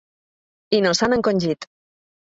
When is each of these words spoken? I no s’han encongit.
I 0.77 0.81
no 0.87 0.93
s’han 1.01 1.15
encongit. 1.19 1.69